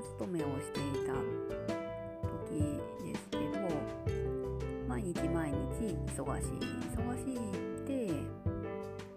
[0.00, 1.14] 勤めをしていた
[2.24, 3.42] 時ですけど
[4.88, 5.56] 毎日毎日
[6.16, 6.48] 忙しい
[6.96, 8.12] 忙しいって、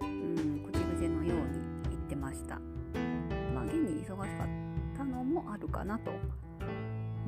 [0.01, 2.59] うん、口癖のように言ってました。
[3.53, 4.47] まあ現に忙しかっ
[4.97, 6.11] たのもあるかなと、
[6.59, 6.63] う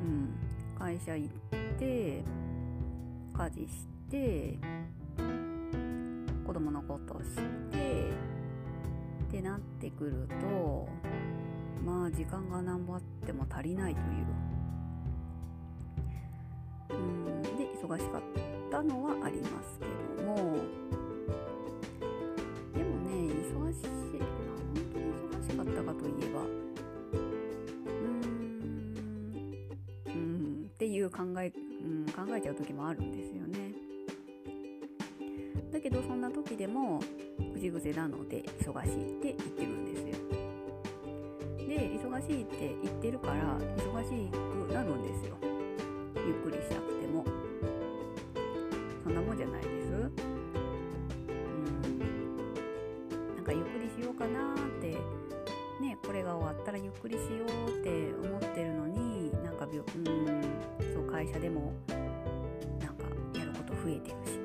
[0.04, 0.34] ん、
[0.78, 1.30] 会社行っ
[1.78, 2.22] て
[3.36, 4.58] 家事して
[6.46, 7.34] 子供のことし
[7.70, 8.10] て
[9.28, 10.88] ってなってくると
[11.86, 14.06] まあ時間が何ぼあっても足りないという。
[16.90, 17.48] うんで
[17.80, 18.22] 忙しかっ
[18.72, 19.86] たのはありますけ
[20.20, 20.34] ども。
[22.74, 23.86] でもね忙しい
[24.18, 26.40] まあ本当に忙しかったかといえば。
[26.40, 28.10] うん
[30.06, 31.52] うんっていう考え、
[31.84, 33.72] うん、考えちゃう時もあるんですよね。
[35.72, 37.00] だけどそんな時でも
[37.54, 40.25] 口癖なので忙しいって言ってるんですよ。
[41.76, 45.36] で忙しいって言ってるから忙しくなるんですよ。
[46.16, 47.22] ゆっくりしたくても。
[49.04, 49.92] そんなもんじゃないです。
[49.92, 50.14] うん。
[53.36, 54.96] なんかゆっくりしようかなって
[55.80, 59.82] ねこれが終わったらゆっくりしようって思ってるのになんかうん
[60.94, 61.74] そう会社でも
[62.80, 63.04] なんか
[63.38, 64.35] やること増えてるし。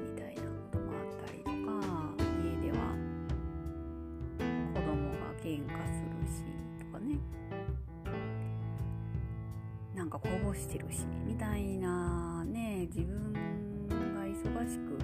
[10.53, 14.97] してるしみたいなね自分が忙しく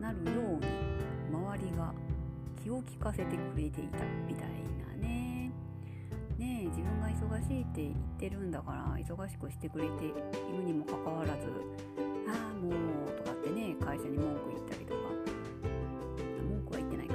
[0.00, 0.66] なるように
[1.30, 1.92] 周りが
[2.62, 5.50] 気を利かせてくれていたみたいなね。
[6.38, 10.08] ね自分が忙しいって言ってるんだから忙しくしてくれてい
[10.56, 11.48] るにもかかわらず
[12.28, 15.00] ああもうとかってね会社に文句言ったりとか。
[16.48, 17.14] 文句は言ってないか。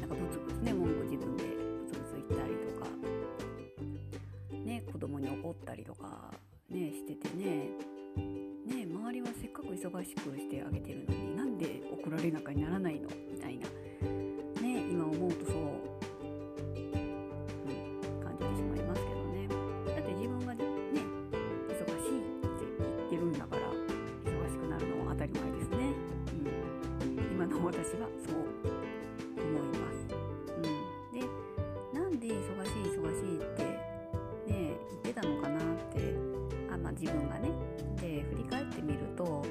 [0.00, 2.86] なんかブツブツね文句自分でブツブツ言ったりとか。
[4.64, 6.05] ね子供に怒ったりとか。
[6.86, 7.70] ねしててね。
[8.64, 13.08] ね周りはせっかく忙しくしてあげてるのになんで怒られなかにならないの？
[13.32, 13.66] みたいな。
[14.62, 15.62] ね今思うとそう、うん、
[18.22, 19.48] 感じてしまいますけどね。
[19.48, 19.54] だ
[20.00, 20.62] って自分がね
[21.68, 23.62] 忙しいって言ってるんだから
[24.24, 25.76] 忙しくなるのは当たり前ですね、
[26.30, 28.06] うん、今の私は。
[36.98, 37.50] 自分がね
[37.96, 39.44] で振り返ってみると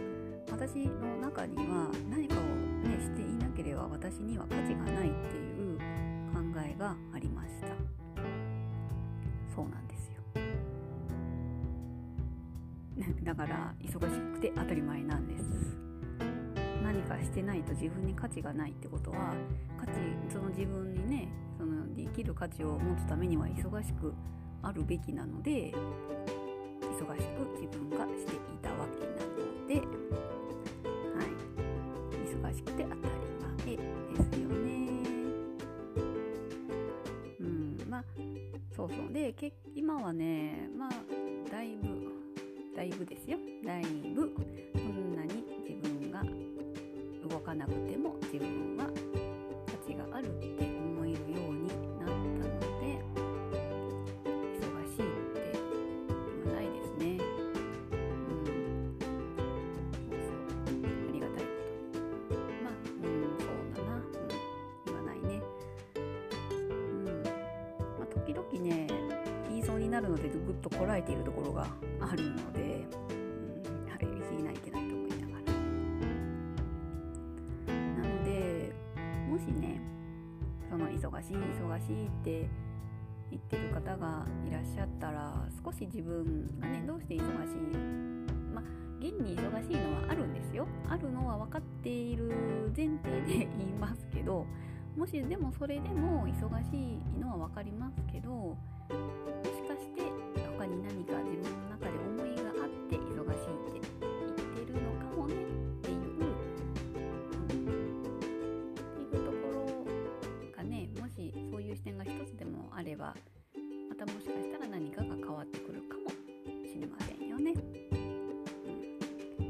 [0.52, 2.40] 私の中には何かを、
[2.88, 5.78] ね、していなければ私には価値がないっていう
[6.34, 7.68] 考えがありました。
[9.54, 10.22] そうなんですよ。
[13.24, 15.44] だから忙しくて当たり前なんです。
[16.84, 19.34] 何かしてないと自分に価値がないってことは
[19.78, 19.94] 価値
[20.32, 24.14] その自分にねその生きる価値を持つためには忙しく
[24.62, 25.74] あるべきなので
[26.96, 29.36] 忙しく自分がしていたわけなの
[29.68, 29.82] で、は
[31.24, 31.28] い、
[32.26, 33.00] 忙しくて当たり
[33.68, 33.84] 前で
[34.24, 34.64] すよね。
[37.42, 38.04] うん、まあ
[38.76, 39.14] そうそう。
[39.14, 40.92] でけ今はねまあ
[41.52, 42.14] だいぶ
[42.76, 43.38] だいぶですよ。
[43.66, 44.34] だいぶ
[44.74, 46.24] そんなに自分が
[47.30, 48.75] 動かなくても自分は
[68.60, 68.88] ね、
[69.50, 71.68] 言いそうになるので、ぐっとこらえているところが
[72.00, 74.00] あるので、うん、はい、
[74.32, 75.34] 言いないけないと思いなが
[77.68, 77.74] ら。
[78.02, 78.74] なので、
[79.30, 79.82] もしね、
[80.70, 82.50] その忙しい忙しいって
[83.32, 87.78] 言ってる方がいらっしゃったら少し自分がねどうして忙しい
[88.54, 88.64] まあ
[89.00, 94.46] 現に忙しいのはあるんですよあるのは分かっている前提で言いますけど
[94.98, 96.34] もしでもそれでも忙
[96.72, 98.58] しいのは分かりますけども
[99.44, 100.02] しかして
[100.58, 105.38] 他に何か自分の中で思いがあって忙しいって言ってるのかもねっ
[105.82, 106.32] ていう、うん。
[107.44, 107.48] っ
[108.96, 109.86] ていうところ
[110.56, 113.16] がねもしそういう視点が一つでもあれば
[113.90, 116.10] またもしかしたら何かが変わってくるかも
[116.66, 117.54] しれませんよね。
[117.92, 119.46] うん。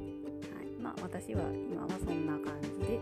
[0.58, 3.00] はい、まあ私は今はそんな感じで、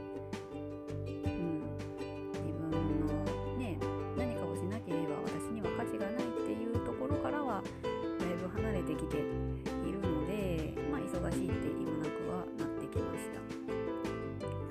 [11.33, 13.41] しいって今なくはなってきました。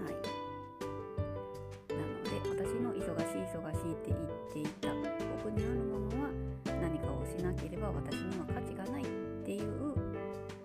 [0.02, 0.14] はい。
[1.90, 4.20] なので私の忙しい忙しいって言っ
[4.52, 4.88] ていた
[5.44, 6.30] 僕にあるものは
[6.80, 9.06] 何かをしなければ私には価値がないっ
[9.44, 9.96] ていう、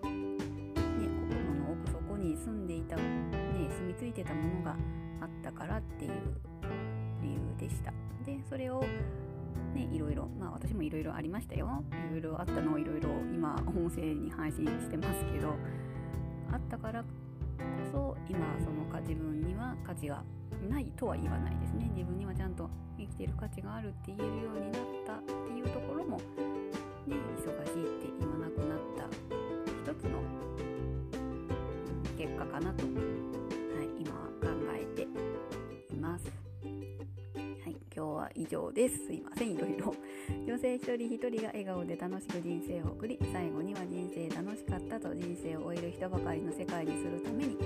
[0.04, 0.10] ね、
[1.30, 3.04] 心の奥底に住んでいた、ね、
[3.70, 4.76] 住み着いてたものが
[5.22, 6.12] あったからっていう
[7.22, 7.92] 理由でした
[8.26, 8.82] でそれを
[9.74, 15.56] ねいろいろまあ私もいろいろありましたよいろいろあったのをいろいろ今音声に配信してますけど
[16.52, 17.08] あったからこ
[17.92, 20.24] そ今そのか自分には価値が
[20.70, 26.18] ないとは言わないですね自分にはちゃんと生きている価値があるって言えるようになったっていうところも
[27.08, 30.20] ね忙しいって言わなくなった一つの
[32.18, 35.04] 結果かなと、はい、今は考えて
[35.94, 36.47] います。
[37.98, 39.08] はい、今日は以上です。
[39.08, 39.96] すいません、いろいろ。
[40.46, 47.58] 女性一人一人が笑顔で楽しく人生を送り、最後には人生楽しかったと人生を終える人ばかりの世界にするために、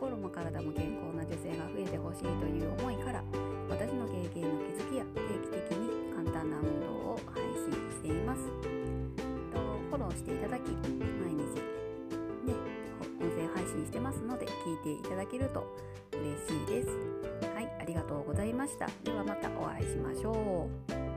[0.00, 3.22] 心も体も健康な女性が増えてほしいという思いから、
[3.68, 8.40] 私の経験の気づきや定期的に簡単な運動を配信しています。
[9.90, 11.60] フォローしていただき、毎日
[12.46, 12.54] ね、
[13.20, 15.66] 音声配信してますので、聞いていただけると
[16.12, 17.57] 嬉しいです。
[17.88, 18.86] ありがとうございました。
[19.02, 21.07] ではまたお会いしましょう。